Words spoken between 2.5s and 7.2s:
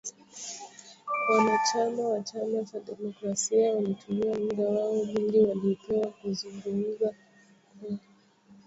cha Demokrasia walitumia muda wao mwingi waliopewa kuzungumza